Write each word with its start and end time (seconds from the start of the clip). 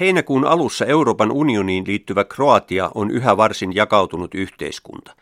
Heinäkuun 0.00 0.44
alussa 0.44 0.86
Euroopan 0.86 1.32
unioniin 1.32 1.84
liittyvä 1.86 2.24
Kroatia 2.24 2.90
on 2.94 3.10
yhä 3.10 3.36
varsin 3.36 3.74
jakautunut 3.74 4.34
yhteiskunta. 4.34 5.14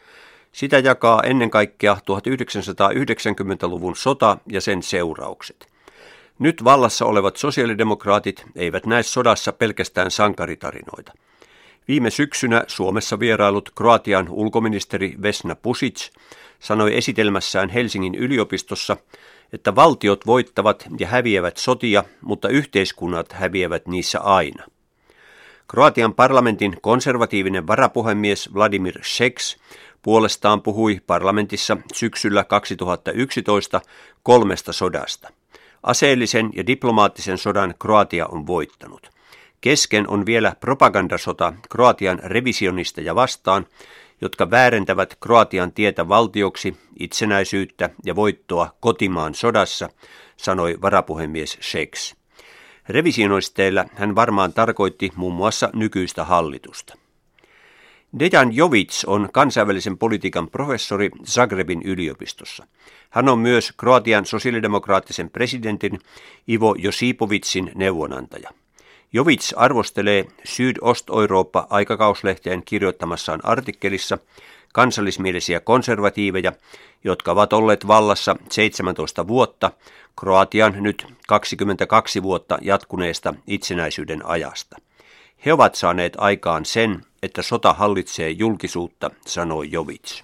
Sitä 0.52 0.78
jakaa 0.78 1.22
ennen 1.22 1.50
kaikkea 1.50 1.94
1990-luvun 1.94 3.96
sota 3.96 4.38
ja 4.52 4.60
sen 4.60 4.82
seuraukset. 4.82 5.66
Nyt 6.38 6.64
vallassa 6.64 7.06
olevat 7.06 7.36
sosiaalidemokraatit 7.36 8.44
eivät 8.56 8.86
näe 8.86 9.02
sodassa 9.02 9.52
pelkästään 9.52 10.10
sankaritarinoita. 10.10 11.12
Viime 11.88 12.10
syksynä 12.10 12.64
Suomessa 12.66 13.20
vierailut 13.20 13.70
Kroatian 13.74 14.28
ulkoministeri 14.28 15.14
Vesna 15.22 15.54
Pusic 15.54 16.10
sanoi 16.60 16.96
esitelmässään 16.96 17.68
Helsingin 17.68 18.14
yliopistossa, 18.14 18.96
että 19.52 19.74
valtiot 19.74 20.26
voittavat 20.26 20.86
ja 20.98 21.06
häviävät 21.06 21.56
sotia, 21.56 22.04
mutta 22.20 22.48
yhteiskunnat 22.48 23.32
häviävät 23.32 23.88
niissä 23.88 24.20
aina. 24.20 24.64
Kroatian 25.68 26.14
parlamentin 26.14 26.76
konservatiivinen 26.80 27.66
varapuhemies 27.66 28.54
Vladimir 28.54 29.04
Šeks 29.04 29.56
puolestaan 30.02 30.62
puhui 30.62 31.00
parlamentissa 31.06 31.76
syksyllä 31.94 32.44
2011 32.44 33.80
kolmesta 34.22 34.72
sodasta. 34.72 35.28
Aseellisen 35.82 36.50
ja 36.54 36.66
diplomaattisen 36.66 37.38
sodan 37.38 37.74
Kroatia 37.78 38.26
on 38.26 38.46
voittanut. 38.46 39.10
Kesken 39.60 40.10
on 40.10 40.26
vielä 40.26 40.56
propagandasota 40.60 41.52
Kroatian 41.70 42.20
revisionisteja 42.24 43.14
vastaan, 43.14 43.66
jotka 44.20 44.50
väärentävät 44.50 45.16
Kroatian 45.20 45.72
tietä 45.72 46.08
valtioksi, 46.08 46.76
itsenäisyyttä 46.98 47.90
ja 48.04 48.16
voittoa 48.16 48.76
kotimaan 48.80 49.34
sodassa, 49.34 49.88
sanoi 50.36 50.78
varapuhemies 50.82 51.58
Sheks. 51.62 52.16
Revisionoisteilla 52.88 53.84
hän 53.94 54.14
varmaan 54.14 54.52
tarkoitti 54.52 55.10
muun 55.16 55.34
muassa 55.34 55.70
nykyistä 55.74 56.24
hallitusta. 56.24 56.94
Dejan 58.18 58.56
Jovic 58.56 59.02
on 59.06 59.28
kansainvälisen 59.32 59.98
politiikan 59.98 60.50
professori 60.50 61.10
Zagrebin 61.26 61.82
yliopistossa. 61.82 62.66
Hän 63.10 63.28
on 63.28 63.38
myös 63.38 63.72
Kroatian 63.76 64.26
sosiaalidemokraattisen 64.26 65.30
presidentin 65.30 65.98
Ivo 66.48 66.74
Josipovitsin 66.78 67.72
neuvonantaja. 67.74 68.50
Jovic 69.12 69.52
arvostelee 69.56 70.24
Syd-Ost-Eurooppa-aikakauslehteen 70.44 72.62
kirjoittamassaan 72.64 73.40
artikkelissa 73.42 74.18
kansallismielisiä 74.72 75.60
konservatiiveja, 75.60 76.52
jotka 77.04 77.32
ovat 77.32 77.52
olleet 77.52 77.86
vallassa 77.86 78.36
17 78.50 79.28
vuotta 79.28 79.70
Kroatian 80.20 80.76
nyt 80.80 81.06
22 81.28 82.22
vuotta 82.22 82.58
jatkuneesta 82.62 83.34
itsenäisyyden 83.46 84.26
ajasta. 84.26 84.76
He 85.46 85.52
ovat 85.52 85.74
saaneet 85.74 86.12
aikaan 86.18 86.64
sen, 86.64 87.04
että 87.22 87.42
sota 87.42 87.72
hallitsee 87.72 88.30
julkisuutta, 88.30 89.10
sanoi 89.26 89.70
Jovic. 89.70 90.22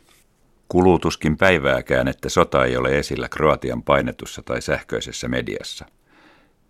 Kulutuskin 0.68 1.36
päivääkään, 1.36 2.08
että 2.08 2.28
sota 2.28 2.64
ei 2.64 2.76
ole 2.76 2.98
esillä 2.98 3.28
Kroatian 3.28 3.82
painetussa 3.82 4.42
tai 4.42 4.62
sähköisessä 4.62 5.28
mediassa. 5.28 5.84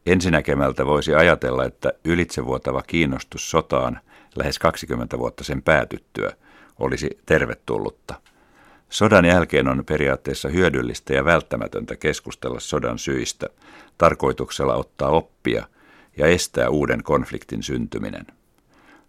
Ensinäkemältä 0.06 0.86
voisi 0.86 1.14
ajatella, 1.14 1.64
että 1.64 1.92
ylitsevuotava 2.04 2.82
kiinnostus 2.82 3.50
sotaan 3.50 4.00
lähes 4.36 4.58
20 4.58 5.18
vuotta 5.18 5.44
sen 5.44 5.62
päätyttyä 5.62 6.32
olisi 6.78 7.18
tervetullutta. 7.26 8.14
Sodan 8.90 9.24
jälkeen 9.24 9.68
on 9.68 9.84
periaatteessa 9.84 10.48
hyödyllistä 10.48 11.14
ja 11.14 11.24
välttämätöntä 11.24 11.96
keskustella 11.96 12.60
sodan 12.60 12.98
syistä, 12.98 13.46
tarkoituksella 13.98 14.74
ottaa 14.74 15.08
oppia 15.08 15.66
ja 16.16 16.26
estää 16.26 16.68
uuden 16.68 17.02
konfliktin 17.02 17.62
syntyminen. 17.62 18.26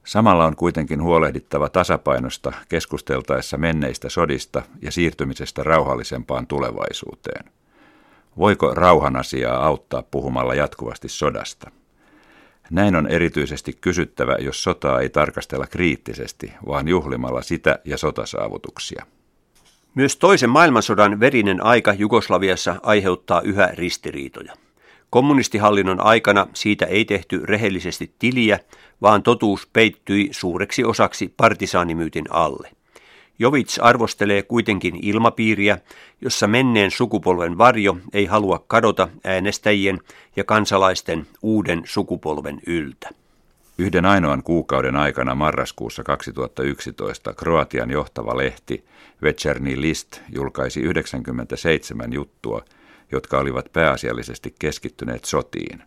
Samalla 0.05 0.45
on 0.45 0.55
kuitenkin 0.55 1.01
huolehdittava 1.01 1.69
tasapainosta 1.69 2.53
keskusteltaessa 2.69 3.57
menneistä 3.57 4.09
sodista 4.09 4.63
ja 4.81 4.91
siirtymisestä 4.91 5.63
rauhallisempaan 5.63 6.47
tulevaisuuteen. 6.47 7.56
Voiko 8.37 8.73
rauhan 8.73 9.15
asiaa 9.15 9.65
auttaa 9.65 10.03
puhumalla 10.03 10.55
jatkuvasti 10.55 11.09
sodasta? 11.09 11.71
Näin 12.69 12.95
on 12.95 13.07
erityisesti 13.07 13.73
kysyttävä, 13.81 14.35
jos 14.39 14.63
sotaa 14.63 14.99
ei 14.99 15.09
tarkastella 15.09 15.67
kriittisesti, 15.67 16.53
vaan 16.67 16.87
juhlimalla 16.87 17.41
sitä 17.41 17.79
ja 17.85 17.97
sotasaavutuksia. 17.97 19.05
Myös 19.95 20.17
toisen 20.17 20.49
maailmansodan 20.49 21.19
verinen 21.19 21.63
aika 21.63 21.93
Jugoslaviassa 21.93 22.75
aiheuttaa 22.83 23.41
yhä 23.41 23.69
ristiriitoja. 23.73 24.53
Kommunistihallinnon 25.09 26.01
aikana 26.01 26.47
siitä 26.53 26.85
ei 26.85 27.05
tehty 27.05 27.41
rehellisesti 27.45 28.11
tiliä, 28.19 28.59
vaan 29.01 29.23
totuus 29.23 29.67
peittyi 29.73 30.27
suureksi 30.31 30.83
osaksi 30.83 31.33
partisaanimyytin 31.37 32.25
alle. 32.29 32.71
Jovic 33.39 33.77
arvostelee 33.81 34.43
kuitenkin 34.43 34.99
ilmapiiriä, 35.01 35.77
jossa 36.21 36.47
menneen 36.47 36.91
sukupolven 36.91 37.57
varjo 37.57 37.97
ei 38.13 38.25
halua 38.25 38.63
kadota 38.67 39.07
äänestäjien 39.23 39.99
ja 40.35 40.43
kansalaisten 40.43 41.27
uuden 41.41 41.81
sukupolven 41.85 42.59
yltä. 42.67 43.09
Yhden 43.77 44.05
ainoan 44.05 44.43
kuukauden 44.43 44.95
aikana 44.95 45.35
marraskuussa 45.35 46.03
2011 46.03 47.33
Kroatian 47.33 47.91
johtava 47.91 48.37
lehti 48.37 48.83
Večerni 49.21 49.81
List 49.81 50.21
julkaisi 50.33 50.81
97 50.81 52.13
juttua, 52.13 52.61
jotka 53.11 53.39
olivat 53.39 53.73
pääasiallisesti 53.73 54.55
keskittyneet 54.59 55.25
sotiin. 55.25 55.83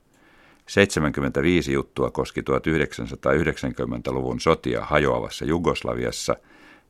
75 0.67 1.73
juttua 1.73 2.11
koski 2.11 2.41
1990-luvun 2.41 4.41
sotia 4.41 4.85
hajoavassa 4.85 5.45
Jugoslaviassa– 5.45 6.37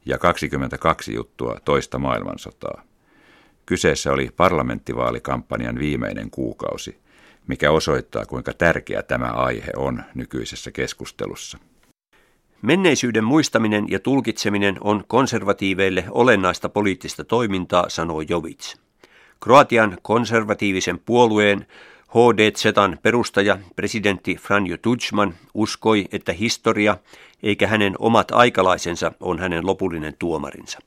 ja 0.06 0.18
22 0.18 1.14
juttua 1.14 1.58
toista 1.64 1.98
maailmansotaa. 1.98 2.82
Kyseessä 3.66 4.12
oli 4.12 4.30
parlamenttivaalikampanjan 4.36 5.78
viimeinen 5.78 6.30
kuukausi, 6.30 6.98
mikä 7.46 7.70
osoittaa 7.70 8.26
kuinka 8.26 8.52
tärkeä 8.52 9.02
tämä 9.02 9.26
aihe 9.26 9.72
on 9.76 10.02
nykyisessä 10.14 10.70
keskustelussa. 10.70 11.58
Menneisyyden 12.62 13.24
muistaminen 13.24 13.84
ja 13.88 14.00
tulkitseminen 14.00 14.76
on 14.80 15.04
konservatiiveille 15.06 16.04
olennaista 16.10 16.68
poliittista 16.68 17.24
toimintaa, 17.24 17.88
sanoi 17.88 18.26
Jovic. 18.28 18.74
Kroatian 19.40 19.98
konservatiivisen 20.02 20.98
puolueen 20.98 21.66
HDZn 22.10 22.98
perustaja, 23.02 23.58
presidentti 23.76 24.34
Franjo 24.36 24.76
Tudjman, 24.76 25.34
uskoi, 25.54 26.06
että 26.12 26.32
historia 26.32 26.96
eikä 27.42 27.66
hänen 27.66 27.94
omat 27.98 28.30
aikalaisensa 28.30 29.12
on 29.20 29.38
hänen 29.38 29.66
lopullinen 29.66 30.14
tuomarinsa. 30.18 30.78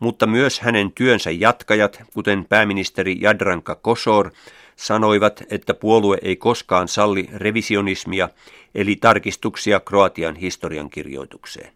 Mutta 0.00 0.26
myös 0.26 0.60
hänen 0.60 0.92
työnsä 0.92 1.30
jatkajat, 1.30 2.02
kuten 2.14 2.44
pääministeri 2.44 3.16
Jadranka 3.20 3.74
Kosor, 3.74 4.30
sanoivat, 4.76 5.42
että 5.50 5.74
puolue 5.74 6.18
ei 6.22 6.36
koskaan 6.36 6.88
salli 6.88 7.28
revisionismia, 7.34 8.28
eli 8.74 8.96
tarkistuksia 8.96 9.80
Kroatian 9.80 10.36
historiankirjoitukseen. 10.36 11.72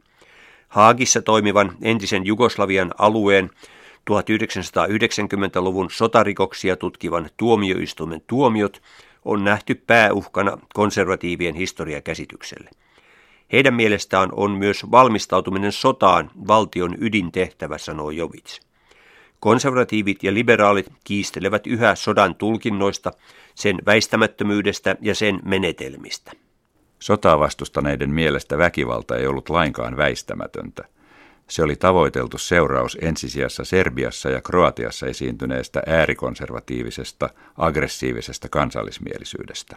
Haagissa 0.68 1.22
toimivan 1.22 1.72
entisen 1.82 2.26
Jugoslavian 2.26 2.94
alueen 2.98 3.50
1990-luvun 4.10 5.90
sotarikoksia 5.90 6.76
tutkivan 6.76 7.30
tuomioistuimen 7.36 8.22
tuomiot 8.26 8.82
on 9.24 9.44
nähty 9.44 9.74
pääuhkana 9.74 10.58
konservatiivien 10.74 11.54
historiakäsitykselle. 11.54 12.70
Heidän 13.52 13.74
mielestään 13.74 14.28
on 14.32 14.50
myös 14.50 14.90
valmistautuminen 14.90 15.72
sotaan 15.72 16.30
valtion 16.48 16.94
ydintehtävä, 17.00 17.78
sanoo 17.78 18.10
Jovic. 18.10 18.60
Konservatiivit 19.40 20.22
ja 20.22 20.34
liberaalit 20.34 20.86
kiistelevät 21.04 21.66
yhä 21.66 21.94
sodan 21.94 22.34
tulkinnoista, 22.34 23.12
sen 23.54 23.78
väistämättömyydestä 23.86 24.96
ja 25.00 25.14
sen 25.14 25.40
menetelmistä. 25.44 26.32
Sotaa 26.98 27.38
vastustaneiden 27.38 28.10
mielestä 28.10 28.58
väkivalta 28.58 29.16
ei 29.16 29.26
ollut 29.26 29.48
lainkaan 29.48 29.96
väistämätöntä. 29.96 30.84
Se 31.48 31.62
oli 31.62 31.76
tavoiteltu 31.76 32.38
seuraus 32.38 32.98
ensisijassa 33.00 33.64
Serbiassa 33.64 34.30
ja 34.30 34.40
Kroatiassa 34.40 35.06
esiintyneestä 35.06 35.82
äärikonservatiivisesta, 35.86 37.30
aggressiivisesta 37.56 38.48
kansallismielisyydestä. 38.48 39.76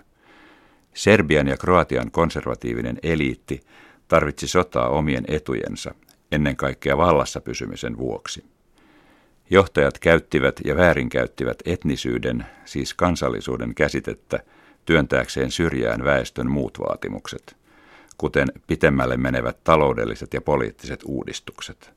Serbian 0.94 1.48
ja 1.48 1.57
Kroatian 1.57 2.12
konservatiivinen 2.12 2.98
eliitti 3.04 3.62
tarvitsi 4.07 4.48
sotaa 4.48 4.89
omien 4.89 5.24
etujensa, 5.27 5.95
ennen 6.31 6.56
kaikkea 6.56 6.98
vallassa 6.98 7.42
pysymisen 7.42 7.98
vuoksi. 7.98 8.44
Johtajat 9.50 10.00
käyttivät 10.00 10.60
ja 10.66 10.75
väärinkäyttivät 10.75 11.57
etnisyyden, 11.66 12.45
siis 12.66 12.94
kansallisuuden 12.94 13.75
käsitettä, 13.75 14.39
työntääkseen 14.86 15.51
syrjään 15.51 16.04
väestön 16.04 16.51
muut 16.51 16.80
vaatimukset, 16.80 17.58
kuten 18.19 18.48
pitemmälle 18.68 19.18
menevät 19.18 19.63
taloudelliset 19.63 20.33
ja 20.33 20.42
poliittiset 20.42 21.00
uudistukset. 21.06 21.92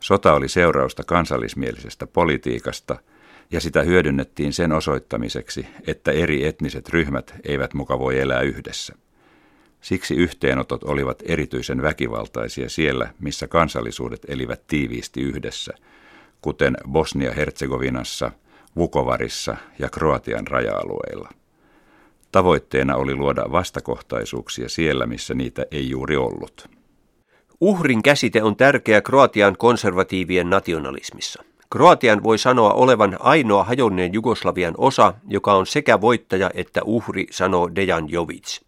Sota 0.00 0.34
oli 0.34 0.48
seurausta 0.48 1.04
kansallismielisestä 1.04 2.06
politiikasta– 2.06 2.96
ja 3.50 3.60
sitä 3.60 3.82
hyödynnettiin 3.82 4.52
sen 4.52 4.72
osoittamiseksi, 4.72 5.66
että 5.86 6.12
eri 6.12 6.46
etniset 6.46 6.88
ryhmät 6.88 7.34
eivät 7.44 7.74
muka 7.74 7.98
voi 7.98 8.20
elää 8.20 8.40
yhdessä. 8.40 8.94
Siksi 9.80 10.14
yhteenotot 10.14 10.84
olivat 10.84 11.22
erityisen 11.26 11.82
väkivaltaisia 11.82 12.68
siellä, 12.68 13.14
missä 13.20 13.48
kansallisuudet 13.48 14.20
elivät 14.28 14.66
tiiviisti 14.66 15.20
yhdessä, 15.20 15.72
kuten 16.40 16.76
Bosnia-Herzegovinassa, 16.88 18.32
Vukovarissa 18.76 19.56
ja 19.78 19.88
Kroatian 19.90 20.46
raja-alueilla. 20.46 21.30
Tavoitteena 22.36 22.96
oli 22.96 23.14
luoda 23.14 23.44
vastakohtaisuuksia 23.52 24.68
siellä, 24.68 25.06
missä 25.06 25.34
niitä 25.34 25.66
ei 25.70 25.90
juuri 25.90 26.16
ollut. 26.16 26.68
Uhrin 27.60 28.02
käsite 28.02 28.42
on 28.42 28.56
tärkeä 28.56 29.02
Kroatian 29.02 29.56
konservatiivien 29.58 30.50
nationalismissa. 30.50 31.44
Kroatian 31.70 32.22
voi 32.22 32.38
sanoa 32.38 32.72
olevan 32.72 33.16
ainoa 33.20 33.64
hajonneen 33.64 34.12
Jugoslavian 34.12 34.74
osa, 34.78 35.14
joka 35.28 35.54
on 35.54 35.66
sekä 35.66 36.00
voittaja 36.00 36.50
että 36.54 36.80
uhri, 36.84 37.26
sanoo 37.30 37.70
Dejan 37.74 38.10
Jovic. 38.10 38.60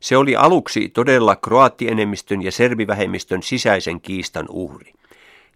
Se 0.00 0.16
oli 0.16 0.36
aluksi 0.36 0.88
todella 0.88 1.36
kroaattienemmistön 1.36 2.42
ja 2.42 2.52
serbivähemmistön 2.52 3.42
sisäisen 3.42 4.00
kiistan 4.00 4.46
uhri. 4.48 4.92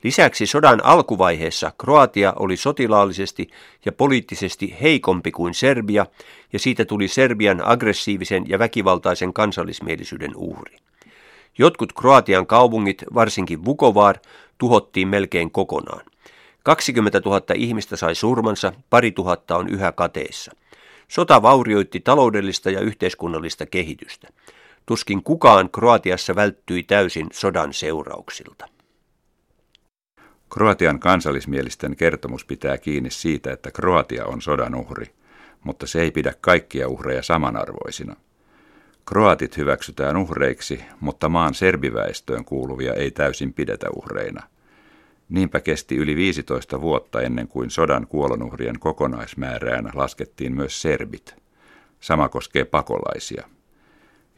Lisäksi 0.03 0.47
sodan 0.47 0.85
alkuvaiheessa 0.85 1.73
Kroatia 1.79 2.33
oli 2.37 2.57
sotilaallisesti 2.57 3.51
ja 3.85 3.93
poliittisesti 3.93 4.77
heikompi 4.83 5.31
kuin 5.31 5.55
Serbia, 5.55 6.07
ja 6.53 6.59
siitä 6.59 6.85
tuli 6.85 7.09
Serbian 7.09 7.69
aggressiivisen 7.69 8.49
ja 8.49 8.59
väkivaltaisen 8.59 9.33
kansallismielisyyden 9.33 10.37
uhri. 10.37 10.77
Jotkut 11.59 11.93
Kroatian 11.93 12.47
kaupungit, 12.47 13.05
varsinkin 13.15 13.65
Vukovar, 13.65 14.17
tuhottiin 14.59 15.09
melkein 15.09 15.51
kokonaan. 15.51 16.07
20 16.63 17.21
000 17.25 17.41
ihmistä 17.55 17.97
sai 17.97 18.15
surmansa, 18.15 18.73
pari 18.91 19.13
tuhatta 19.13 19.57
on 19.57 19.69
yhä 19.69 19.93
kateissa. 19.93 20.53
Sota 21.09 21.43
vaurioitti 21.43 22.01
taloudellista 22.01 22.71
ja 22.71 22.81
yhteiskunnallista 22.81 23.67
kehitystä. 23.67 24.29
Tuskin 24.87 25.23
kukaan 25.23 25.71
Kroatiassa 25.71 26.35
välttyi 26.35 26.83
täysin 26.83 27.27
sodan 27.33 27.73
seurauksilta. 27.73 28.80
Kroatian 30.51 31.01
kansallismielisten 31.01 31.97
kertomus 31.97 32.45
pitää 32.45 32.79
kiinni 32.79 33.11
siitä, 33.11 33.53
että 33.53 33.71
Kroatia 33.71 34.27
on 34.27 34.43
sodan 34.43 34.75
uhri, 34.75 35.07
mutta 35.65 35.87
se 35.87 36.03
ei 36.03 36.11
pidä 36.11 36.35
kaikkia 36.41 36.89
uhreja 36.89 37.23
samanarvoisina. 37.23 38.17
Kroatit 39.07 39.57
hyväksytään 39.57 40.17
uhreiksi, 40.17 40.81
mutta 41.01 41.29
maan 41.29 41.55
serbiväestöön 41.55 42.45
kuuluvia 42.45 42.95
ei 42.95 43.11
täysin 43.11 43.53
pidetä 43.53 43.87
uhreina. 43.97 44.43
Niinpä 45.29 45.61
kesti 45.61 45.97
yli 45.97 46.17
15 46.17 46.81
vuotta 46.81 47.21
ennen 47.21 47.49
kuin 47.49 47.71
sodan 47.71 48.07
kuolonuhrien 48.07 48.79
kokonaismäärään 48.79 49.91
laskettiin 49.95 50.55
myös 50.55 50.83
serbit. 50.83 51.35
Sama 52.01 52.29
koskee 52.29 52.65
pakolaisia. 52.65 53.49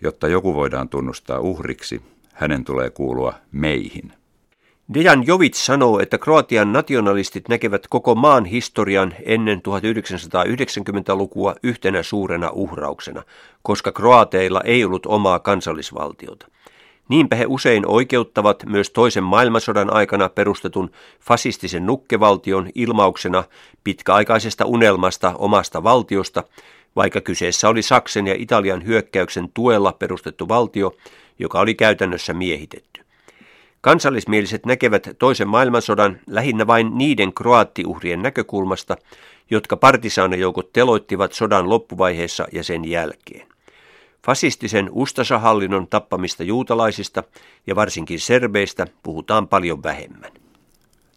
Jotta 0.02 0.28
joku 0.28 0.54
voidaan 0.54 0.88
tunnustaa 0.88 1.38
uhriksi, 1.38 2.02
hänen 2.32 2.64
tulee 2.64 2.90
kuulua 2.90 3.34
meihin. 3.52 4.12
Dejan 4.94 5.26
Jovic 5.26 5.54
sanoo, 5.54 6.00
että 6.00 6.18
Kroatian 6.18 6.72
nationalistit 6.72 7.48
näkevät 7.48 7.86
koko 7.90 8.14
maan 8.14 8.44
historian 8.44 9.14
ennen 9.24 9.62
1990-lukua 9.68 11.54
yhtenä 11.62 12.02
suurena 12.02 12.50
uhrauksena, 12.50 13.22
koska 13.62 13.92
kroateilla 13.92 14.60
ei 14.64 14.84
ollut 14.84 15.06
omaa 15.06 15.38
kansallisvaltiota. 15.38 16.46
Niinpä 17.08 17.36
he 17.36 17.44
usein 17.48 17.86
oikeuttavat 17.86 18.62
myös 18.66 18.90
toisen 18.90 19.24
maailmansodan 19.24 19.92
aikana 19.92 20.28
perustetun 20.28 20.90
fasistisen 21.20 21.86
nukkevaltion 21.86 22.70
ilmauksena 22.74 23.44
pitkäaikaisesta 23.84 24.64
unelmasta 24.64 25.34
omasta 25.38 25.82
valtiosta, 25.82 26.44
vaikka 26.96 27.20
kyseessä 27.20 27.68
oli 27.68 27.82
Saksen 27.82 28.26
ja 28.26 28.34
Italian 28.38 28.86
hyökkäyksen 28.86 29.48
tuella 29.54 29.92
perustettu 29.92 30.48
valtio, 30.48 30.92
joka 31.38 31.60
oli 31.60 31.74
käytännössä 31.74 32.34
miehitetty. 32.34 33.01
Kansallismieliset 33.82 34.66
näkevät 34.66 35.08
toisen 35.18 35.48
maailmansodan 35.48 36.20
lähinnä 36.26 36.66
vain 36.66 36.98
niiden 36.98 37.34
kroaattiuhrien 37.34 38.22
näkökulmasta, 38.22 38.96
jotka 39.50 39.76
partisaanajoukot 39.76 40.72
teloittivat 40.72 41.32
sodan 41.32 41.70
loppuvaiheessa 41.70 42.46
ja 42.52 42.64
sen 42.64 42.84
jälkeen. 42.84 43.48
Fasistisen 44.26 44.88
Ustasahallinnon 44.92 45.88
tappamista 45.88 46.42
juutalaisista 46.42 47.22
ja 47.66 47.76
varsinkin 47.76 48.20
serbeistä 48.20 48.86
puhutaan 49.02 49.48
paljon 49.48 49.82
vähemmän. 49.82 50.30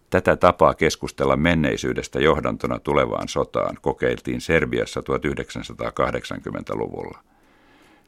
Tätä 0.09 0.35
tapaa 0.35 0.73
keskustella 0.73 1.37
menneisyydestä 1.37 2.19
johdantona 2.19 2.79
tulevaan 2.79 3.27
sotaan 3.27 3.77
kokeiltiin 3.81 4.41
Serbiassa 4.41 5.01
1980-luvulla. 5.01 7.19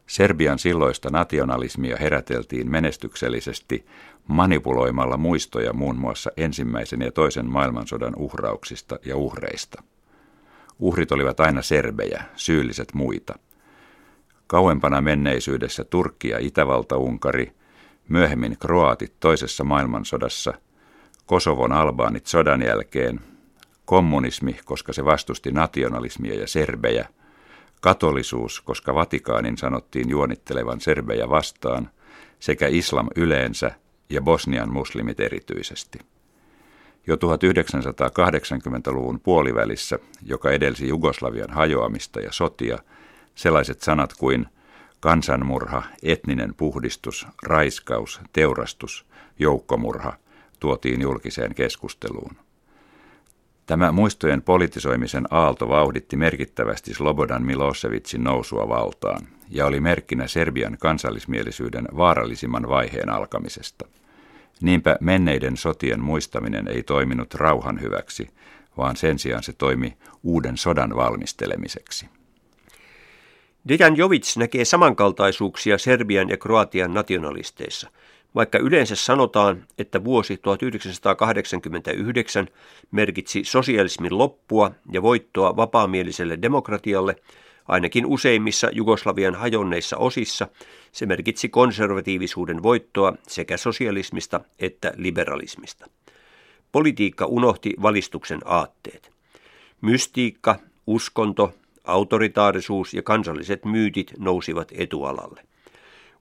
Serbian 0.07 0.59
silloista 0.59 1.09
nationalismia 1.09 1.97
heräteltiin 1.97 2.71
menestyksellisesti 2.71 3.85
manipuloimalla 4.27 5.17
muistoja 5.17 5.73
muun 5.73 5.97
muassa 5.97 6.31
ensimmäisen 6.37 7.01
ja 7.01 7.11
toisen 7.11 7.45
maailmansodan 7.45 8.15
uhrauksista 8.15 8.99
ja 9.05 9.17
uhreista. 9.17 9.83
Uhrit 10.79 11.11
olivat 11.11 11.39
aina 11.39 11.61
serbejä, 11.61 12.23
syylliset 12.35 12.93
muita. 12.93 13.39
Kauempana 14.47 15.01
menneisyydessä 15.01 15.83
Turkki 15.83 16.29
ja 16.29 16.37
Itävalta-Unkari, 16.39 17.51
myöhemmin 18.09 18.57
kroatit 18.59 19.13
toisessa 19.19 19.63
maailmansodassa, 19.63 20.53
Kosovon 21.25 21.71
albaanit 21.71 22.25
sodan 22.27 22.61
jälkeen, 22.61 23.19
kommunismi, 23.85 24.59
koska 24.65 24.93
se 24.93 25.05
vastusti 25.05 25.51
nationalismia 25.51 26.39
ja 26.39 26.47
serbejä– 26.47 27.07
katolisuus, 27.81 28.61
koska 28.61 28.93
Vatikaanin 28.93 29.57
sanottiin 29.57 30.09
juonittelevan 30.09 30.81
serbejä 30.81 31.29
vastaan, 31.29 31.89
sekä 32.39 32.67
islam 32.67 33.07
yleensä 33.15 33.71
ja 34.09 34.21
Bosnian 34.21 34.73
muslimit 34.73 35.19
erityisesti. 35.19 35.99
Jo 37.07 37.15
1980-luvun 37.15 39.19
puolivälissä, 39.19 39.99
joka 40.25 40.51
edelsi 40.51 40.87
Jugoslavian 40.87 41.49
hajoamista 41.49 42.19
ja 42.19 42.31
sotia, 42.31 42.77
sellaiset 43.35 43.81
sanat 43.81 44.13
kuin 44.13 44.45
kansanmurha, 44.99 45.83
etninen 46.03 46.55
puhdistus, 46.55 47.27
raiskaus, 47.43 48.21
teurastus, 48.33 49.05
joukkomurha 49.39 50.13
tuotiin 50.59 51.01
julkiseen 51.01 51.55
keskusteluun. 51.55 52.46
Tämä 53.67 53.91
muistojen 53.91 54.41
politisoimisen 54.41 55.27
aalto 55.31 55.69
vauhditti 55.69 56.15
merkittävästi 56.15 56.93
Slobodan 56.93 57.43
Milosevicin 57.43 58.23
nousua 58.23 58.69
valtaan 58.69 59.27
ja 59.49 59.65
oli 59.65 59.79
merkkinä 59.79 60.27
Serbian 60.27 60.77
kansallismielisyyden 60.79 61.87
vaarallisimman 61.97 62.69
vaiheen 62.69 63.09
alkamisesta. 63.09 63.85
Niinpä 64.61 64.97
menneiden 65.01 65.57
sotien 65.57 66.01
muistaminen 66.01 66.67
ei 66.67 66.83
toiminut 66.83 67.33
rauhan 67.33 67.81
hyväksi, 67.81 68.29
vaan 68.77 68.95
sen 68.95 69.19
sijaan 69.19 69.43
se 69.43 69.53
toimi 69.53 69.97
uuden 70.23 70.57
sodan 70.57 70.95
valmistelemiseksi. 70.95 72.09
Dejan 73.67 73.97
Jovic 73.97 74.37
näkee 74.37 74.65
samankaltaisuuksia 74.65 75.77
Serbian 75.77 76.29
ja 76.29 76.37
Kroatian 76.37 76.93
nationalisteissa– 76.93 77.89
vaikka 78.37 78.57
yleensä 78.57 78.95
sanotaan, 78.95 79.63
että 79.77 80.03
vuosi 80.03 80.37
1989 80.37 82.47
merkitsi 82.91 83.43
sosialismin 83.43 84.17
loppua 84.17 84.71
ja 84.91 85.01
voittoa 85.01 85.55
vapaamieliselle 85.55 86.37
demokratialle, 86.41 87.15
ainakin 87.67 88.05
useimmissa 88.05 88.69
Jugoslavian 88.71 89.35
hajonneissa 89.35 89.97
osissa 89.97 90.47
se 90.91 91.05
merkitsi 91.05 91.49
konservatiivisuuden 91.49 92.63
voittoa 92.63 93.13
sekä 93.27 93.57
sosialismista 93.57 94.41
että 94.59 94.93
liberalismista. 94.95 95.89
Politiikka 96.71 97.25
unohti 97.25 97.73
valistuksen 97.81 98.41
aatteet. 98.45 99.11
Mystiikka, 99.81 100.59
uskonto, 100.87 101.53
autoritaarisuus 101.83 102.93
ja 102.93 103.01
kansalliset 103.01 103.65
myytit 103.65 104.13
nousivat 104.19 104.71
etualalle. 104.71 105.43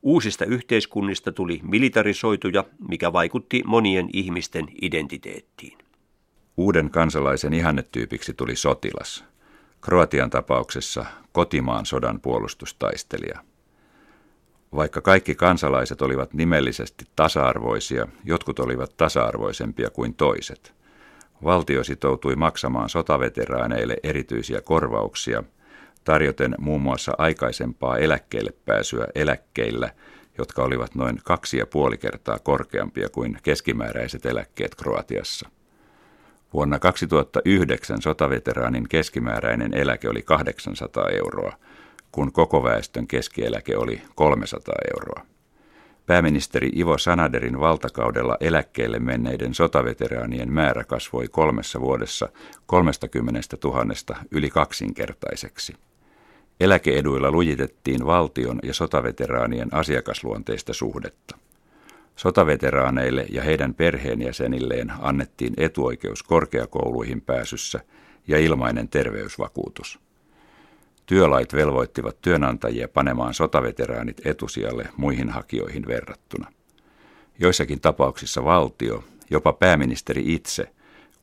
Uusista 0.07 0.45
yhteiskunnista 0.45 1.33
tuli 1.33 1.61
militarisoituja, 1.63 2.65
mikä 2.89 3.13
vaikutti 3.13 3.63
monien 3.67 4.09
ihmisten 4.13 4.69
identiteettiin. 4.83 5.79
Uuden 6.57 6.91
kansalaisen 6.91 7.53
ihannetyypiksi 7.53 8.35
tuli 8.35 8.57
sotilas. 8.57 9.25
Kroatian 9.81 10.31
tapauksessa 10.31 11.07
kotimaan 11.33 11.87
sodan 11.87 12.21
puolustustaistelija. 12.21 13.41
Vaikka 14.75 15.01
kaikki 15.01 15.35
kansalaiset 15.35 16.03
olivat 16.03 16.35
nimellisesti 16.35 17.05
tasa-arvoisia, 17.17 18.09
jotkut 18.25 18.59
olivat 18.59 18.97
tasa-arvoisempia 18.97 19.91
kuin 19.91 20.15
toiset. 20.15 20.75
Valtio 21.45 21.85
sitoutui 21.85 22.37
maksamaan 22.37 22.89
sotaveteraaneille 22.89 23.97
erityisiä 24.03 24.61
korvauksia– 24.61 25.43
tarjoten 26.07 26.55
muun 26.59 26.83
muassa 26.83 27.13
aikaisempaa 27.19 27.99
eläkkeelle 27.99 28.53
pääsyä 28.65 29.07
eläkkeillä, 29.15 29.91
jotka 30.39 30.63
olivat 30.63 30.95
noin 30.95 31.21
kaksi 31.25 31.59
ja 31.59 31.67
puoli 31.67 31.99
kertaa 31.99 32.39
korkeampia 32.39 33.09
kuin 33.09 33.39
keskimääräiset 33.43 34.27
eläkkeet 34.27 34.75
Kroatiassa. 34.75 35.49
Vuonna 36.53 36.79
2009 36.79 38.03
sotaveteraanin 38.03 38.89
keskimääräinen 38.89 39.75
eläke 39.75 40.09
oli 40.09 40.23
800 40.23 41.09
euroa, 41.09 41.53
kun 42.13 42.33
koko 42.33 42.63
väestön 42.63 43.07
keskieläke 43.07 43.77
oli 43.77 44.03
300 44.15 44.75
euroa. 44.95 45.27
Pääministeri 46.07 46.71
Ivo 46.77 46.99
Sanaderin 46.99 47.61
valtakaudella 47.61 48.37
eläkkeelle 48.41 48.99
menneiden 48.99 49.55
sotaveteraanien 49.55 50.53
määrä 50.53 50.85
kasvoi 50.85 51.29
kolmessa 51.29 51.81
vuodessa 51.81 52.29
30 52.67 53.41
000 53.65 53.85
yli 54.31 54.51
kaksinkertaiseksi. 54.51 55.75
Eläkeeduilla 56.61 57.31
lujitettiin 57.31 58.07
valtion 58.07 58.59
ja 58.63 58.75
sotaveteraanien 58.75 59.75
asiakasluonteista 59.75 60.75
suhdetta. 60.75 61.39
Sotaveteraaneille 62.17 63.27
ja 63.31 63.43
heidän 63.43 63.75
perheenjäsenilleen 63.75 64.93
annettiin 65.01 65.55
etuoikeus 65.57 66.23
korkeakouluihin 66.23 67.21
pääsyssä 67.21 67.81
ja 68.29 68.39
ilmainen 68.39 68.89
terveysvakuutus. 68.89 69.99
Työlait 71.07 71.53
velvoittivat 71.53 72.21
työnantajia 72.23 72.89
panemaan 72.89 73.35
sotaveteraanit 73.35 74.27
etusijalle 74.27 74.89
muihin 74.97 75.29
hakijoihin 75.29 75.87
verrattuna. 75.87 76.53
Joissakin 77.39 77.81
tapauksissa 77.81 78.45
valtio, 78.45 79.05
jopa 79.31 79.53
pääministeri 79.53 80.35
itse, 80.35 80.69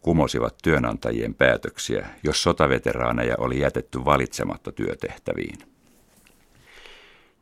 kumosivat 0.03 0.55
työnantajien 0.63 1.35
päätöksiä, 1.35 2.07
jos 2.23 2.43
sotaveteraaneja 2.43 3.35
oli 3.37 3.59
jätetty 3.59 4.05
valitsematta 4.05 4.71
työtehtäviin. 4.71 5.57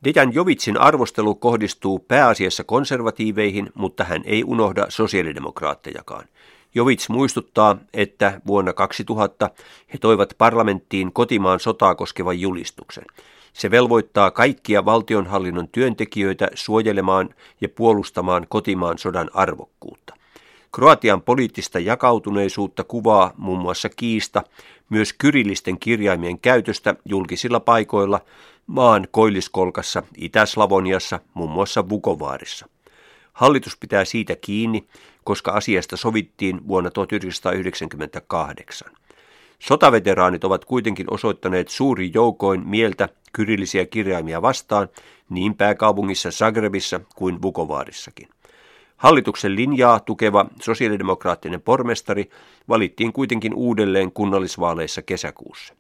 Dejan 0.04 0.34
Jovitsin 0.34 0.78
arvostelu 0.78 1.36
kohdistuu 1.36 2.00
pääasiassa 2.00 2.64
konservatiiveihin, 2.64 3.70
mutta 3.76 4.04
hän 4.04 4.22
ei 4.26 4.44
unohda 4.44 4.86
sosiaalidemokraattejakaan. 4.90 6.26
Jovits 6.76 7.10
muistuttaa, 7.10 7.78
että 7.94 8.42
vuonna 8.48 8.74
2000 8.74 9.50
he 9.94 9.98
toivat 9.98 10.34
parlamenttiin 10.38 11.14
kotimaan 11.14 11.60
sotaa 11.60 11.96
koskevan 11.96 12.40
julistuksen. 12.40 13.06
Se 13.54 13.72
velvoittaa 13.72 14.32
kaikkia 14.32 14.86
valtionhallinnon 14.86 15.68
työntekijöitä 15.68 16.48
suojelemaan 16.54 17.30
ja 17.62 17.70
puolustamaan 17.70 18.46
kotimaan 18.50 18.98
sodan 18.98 19.30
arvokkuutta. 19.34 20.21
Kroatian 20.72 21.22
poliittista 21.22 21.80
jakautuneisuutta 21.80 22.84
kuvaa 22.84 23.34
muun 23.38 23.60
muassa 23.60 23.90
kiista 23.90 24.44
myös 24.90 25.14
kyrillisten 25.14 25.80
kirjaimien 25.80 26.40
käytöstä 26.40 26.96
julkisilla 27.06 27.60
paikoilla 27.60 28.20
maan 28.68 29.08
koilliskolkassa 29.12 30.04
Itä-Slavoniassa, 30.18 31.20
muun 31.34 31.52
muassa 31.52 31.90
Vukovaarissa. 31.90 32.70
Hallitus 33.34 33.78
pitää 33.78 34.06
siitä 34.06 34.36
kiinni, 34.36 34.88
koska 35.24 35.52
asiasta 35.52 35.98
sovittiin 35.98 36.68
vuonna 36.68 36.92
1998. 36.92 38.92
Sotaveteraanit 39.60 40.44
ovat 40.44 40.66
kuitenkin 40.66 41.14
osoittaneet 41.14 41.70
suuri 41.70 42.12
joukoin 42.14 42.68
mieltä 42.68 43.10
kyrillisiä 43.34 43.86
kirjaimia 43.86 44.42
vastaan 44.42 44.90
niin 45.30 45.56
pääkaupungissa 45.56 46.32
Zagrebissa 46.32 47.00
kuin 47.16 47.42
Vukovaarissakin. 47.42 48.28
Hallituksen 49.02 49.56
linjaa 49.56 50.00
tukeva 50.00 50.46
sosiaalidemokraattinen 50.62 51.62
pormestari 51.62 52.30
valittiin 52.70 53.14
kuitenkin 53.14 53.54
uudelleen 53.54 54.12
kunnallisvaaleissa 54.12 55.02
kesäkuussa. 55.02 55.74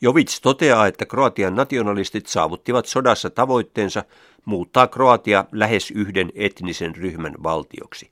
Jovits 0.00 0.40
toteaa, 0.40 0.86
että 0.86 1.06
Kroatian 1.06 1.54
nationalistit 1.54 2.26
saavuttivat 2.26 2.86
sodassa 2.86 3.30
tavoitteensa 3.30 4.04
muuttaa 4.44 4.86
Kroatia 4.86 5.44
lähes 5.52 5.90
yhden 5.90 6.32
etnisen 6.34 6.96
ryhmän 6.96 7.34
valtioksi. 7.42 8.10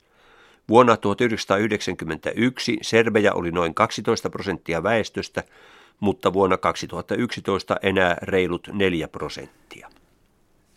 Vuonna 0.69 0.97
1991 0.97 2.79
serbejä 2.83 3.33
oli 3.33 3.51
noin 3.51 3.75
12 3.75 4.31
prosenttia 4.31 4.83
väestöstä, 4.83 5.43
mutta 6.01 6.33
vuonna 6.33 6.57
2011 6.57 7.77
enää 7.83 8.17
reilut 8.23 8.69
4 8.73 9.09
prosenttia. 9.09 10.00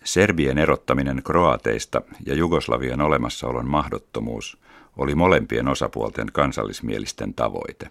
Serbien 0.03 0.57
erottaminen 0.57 1.21
kroateista 1.23 2.01
ja 2.25 2.35
Jugoslavian 2.35 3.01
olemassaolon 3.01 3.67
mahdottomuus 3.67 4.57
oli 4.97 5.15
molempien 5.15 5.67
osapuolten 5.67 6.27
kansallismielisten 6.33 7.33
tavoite. 7.33 7.89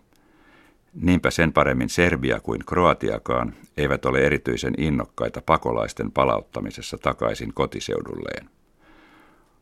Niinpä 0.94 1.30
sen 1.30 1.52
paremmin 1.52 1.88
Serbia 1.88 2.40
kuin 2.40 2.60
Kroatiakaan 2.66 3.54
eivät 3.76 4.04
ole 4.04 4.18
erityisen 4.18 4.74
innokkaita 4.78 5.42
pakolaisten 5.46 6.12
palauttamisessa 6.12 6.98
takaisin 6.98 7.54
kotiseudulleen. 7.54 8.50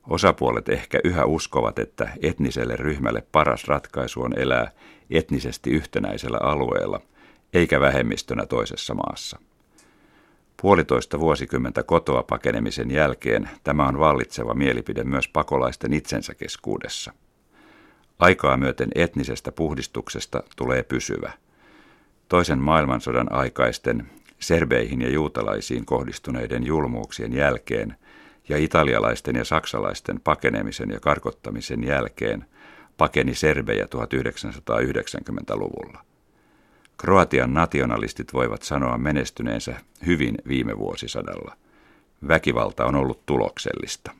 Osapuolet 0.08 0.68
ehkä 0.68 1.00
yhä 1.04 1.24
uskovat, 1.24 1.78
että 1.78 2.10
etniselle 2.22 2.76
ryhmälle 2.76 3.22
paras 3.32 3.68
ratkaisu 3.68 4.22
on 4.22 4.38
elää 4.38 4.70
etnisesti 5.10 5.70
yhtenäisellä 5.70 6.38
alueella, 6.42 7.00
eikä 7.54 7.80
vähemmistönä 7.80 8.46
toisessa 8.46 8.94
maassa. 8.94 9.38
Puolitoista 10.60 11.20
vuosikymmentä 11.20 11.82
kotoa 11.82 12.22
pakenemisen 12.22 12.90
jälkeen 12.90 13.50
tämä 13.64 13.88
on 13.88 13.98
vallitseva 13.98 14.54
mielipide 14.54 15.04
myös 15.04 15.28
pakolaisten 15.28 15.92
itsensä 15.92 16.34
keskuudessa. 16.34 17.12
Aikaa 18.18 18.56
myöten 18.56 18.88
etnisestä 18.94 19.52
puhdistuksesta 19.52 20.42
tulee 20.56 20.82
pysyvä. 20.82 21.32
Toisen 22.28 22.58
maailmansodan 22.58 23.32
aikaisten 23.32 24.10
serbeihin 24.38 25.02
ja 25.02 25.10
juutalaisiin 25.10 25.86
kohdistuneiden 25.86 26.66
julmuuksien 26.66 27.32
jälkeen 27.32 27.96
ja 28.48 28.56
italialaisten 28.56 29.36
ja 29.36 29.44
saksalaisten 29.44 30.20
pakenemisen 30.20 30.90
ja 30.90 31.00
karkottamisen 31.00 31.84
jälkeen 31.84 32.44
pakeni 32.96 33.34
serbejä 33.34 33.84
1990-luvulla. 33.84 36.09
Kroatian 37.00 37.54
nationalistit 37.54 38.32
voivat 38.32 38.62
sanoa 38.62 38.98
menestyneensä 38.98 39.76
hyvin 40.06 40.34
viime 40.48 40.78
vuosisadalla. 40.78 41.56
Väkivalta 42.28 42.84
on 42.84 42.94
ollut 42.94 43.26
tuloksellista. 43.26 44.10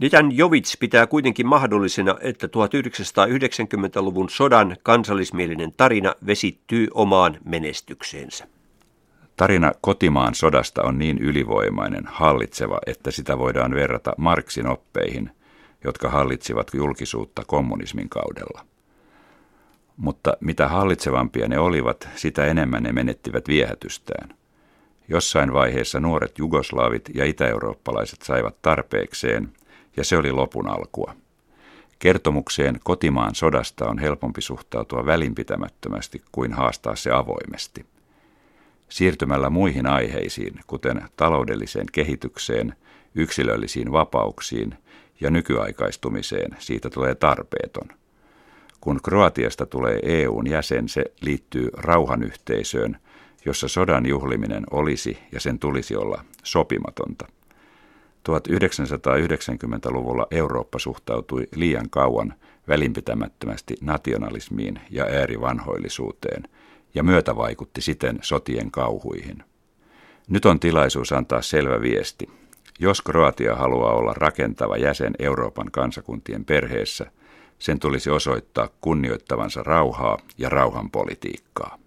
Dejan 0.00 0.36
Jovits 0.36 0.76
pitää 0.76 1.06
kuitenkin 1.06 1.46
mahdollisena, 1.46 2.18
että 2.20 2.46
1990-luvun 2.46 4.30
sodan 4.30 4.76
kansallismielinen 4.82 5.72
tarina 5.72 6.14
vesittyy 6.26 6.88
omaan 6.94 7.38
menestykseensä. 7.44 8.48
Tarina 9.36 9.72
kotimaan 9.80 10.34
sodasta 10.34 10.82
on 10.82 10.98
niin 10.98 11.18
ylivoimainen, 11.18 12.06
hallitseva, 12.06 12.78
että 12.86 13.10
sitä 13.10 13.38
voidaan 13.38 13.74
verrata 13.74 14.12
Marksin 14.16 14.66
oppeihin, 14.66 15.30
jotka 15.84 16.08
hallitsivat 16.08 16.70
julkisuutta 16.74 17.42
kommunismin 17.46 18.08
kaudella. 18.08 18.77
Mutta 19.98 20.36
mitä 20.40 20.68
hallitsevampia 20.68 21.48
ne 21.48 21.58
olivat, 21.58 22.08
sitä 22.16 22.44
enemmän 22.44 22.82
ne 22.82 22.92
menettivät 22.92 23.48
viehätystään. 23.48 24.28
Jossain 25.08 25.52
vaiheessa 25.52 26.00
nuoret 26.00 26.38
jugoslaavit 26.38 27.10
ja 27.14 27.24
itäeurooppalaiset 27.24 28.22
saivat 28.22 28.62
tarpeekseen– 28.62 29.48
ja 29.98 30.04
se 30.04 30.16
oli 30.16 30.32
lopun 30.32 30.68
alkua. 30.68 31.14
Kertomukseen 31.98 32.80
kotimaan 32.84 33.34
sodasta 33.34 33.88
on 33.88 33.98
helpompi 33.98 34.40
suhtautua 34.40 35.06
välinpitämättömästi 35.06 36.22
kuin 36.32 36.52
haastaa 36.52 36.96
se 36.96 37.10
avoimesti. 37.10 37.86
Siirtymällä 38.88 39.50
muihin 39.50 39.86
aiheisiin, 39.86 40.60
kuten 40.66 41.02
taloudelliseen 41.16 41.86
kehitykseen, 41.92 42.74
yksilöllisiin 43.14 43.92
vapauksiin 43.92 44.74
ja 45.20 45.30
nykyaikaistumiseen, 45.30 46.56
siitä 46.58 46.90
tulee 46.90 47.14
tarpeeton. 47.14 47.88
Kun 48.80 49.00
Kroatiasta 49.02 49.66
tulee 49.66 50.00
EUn 50.02 50.46
jäsen, 50.46 50.88
se 50.88 51.04
liittyy 51.20 51.70
rauhanyhteisöön, 51.72 52.96
jossa 53.44 53.68
sodan 53.68 54.06
juhliminen 54.06 54.64
olisi 54.70 55.18
ja 55.32 55.40
sen 55.40 55.58
tulisi 55.58 55.96
olla 55.96 56.24
sopimatonta. 56.42 57.26
1990-luvulla 58.28 60.26
Eurooppa 60.30 60.78
suhtautui 60.78 61.48
liian 61.54 61.90
kauan 61.90 62.34
välinpitämättömästi 62.68 63.74
nationalismiin 63.80 64.80
ja 64.90 65.04
äärivanhoillisuuteen 65.04 66.42
ja 66.94 67.02
myötävaikutti 67.02 67.80
siten 67.80 68.18
sotien 68.22 68.70
kauhuihin. 68.70 69.44
Nyt 70.28 70.44
on 70.44 70.60
tilaisuus 70.60 71.12
antaa 71.12 71.42
selvä 71.42 71.80
viesti. 71.80 72.30
Jos 72.78 73.02
Kroatia 73.02 73.54
haluaa 73.54 73.92
olla 73.92 74.12
rakentava 74.14 74.76
jäsen 74.76 75.14
Euroopan 75.18 75.70
kansakuntien 75.70 76.44
perheessä, 76.44 77.10
sen 77.58 77.80
tulisi 77.80 78.10
osoittaa 78.10 78.68
kunnioittavansa 78.80 79.62
rauhaa 79.62 80.18
ja 80.38 80.48
rauhanpolitiikkaa. 80.48 81.76